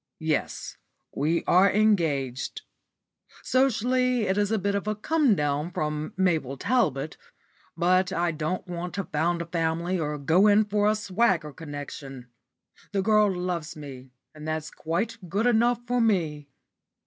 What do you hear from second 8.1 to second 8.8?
I don't